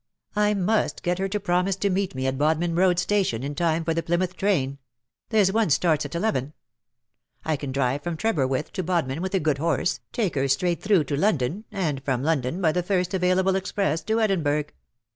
I 0.35 0.55
must 0.55 1.03
get 1.03 1.19
her 1.19 1.27
to 1.29 1.39
promise 1.39 1.75
to 1.75 1.91
meet 1.91 2.15
me 2.15 2.25
at 2.25 2.35
Bodmin 2.39 2.73
Road 2.73 2.97
Station 2.97 3.43
in 3.43 3.53
time 3.53 3.85
for 3.85 3.93
the 3.93 4.01
Plymouth 4.01 4.35
train— 4.35 4.79
there^s 5.29 5.53
one 5.53 5.69
starts 5.69 6.05
at 6.07 6.15
eleven. 6.15 6.53
I 7.45 7.55
can 7.55 7.71
drive 7.71 8.01
from 8.01 8.17
Trebarwith 8.17 8.71
to 8.71 8.83
Bodmin 8.83 9.21
with 9.21 9.35
a 9.35 9.39
good 9.39 9.59
horse, 9.59 9.99
take 10.11 10.33
her 10.33 10.47
straight 10.47 10.81
through 10.81 11.03
to 11.03 11.15
London, 11.15 11.65
and 11.71 12.03
from 12.03 12.23
London 12.23 12.59
by 12.59 12.71
the 12.71 12.81
first 12.81 13.13
available 13.13 13.55
express 13.55 14.01
to 14.05 14.19
Edinburgh. 14.19 14.63